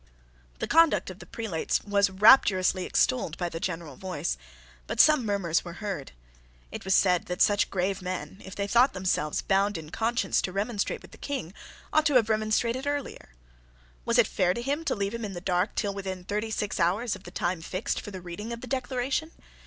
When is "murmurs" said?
5.23-5.63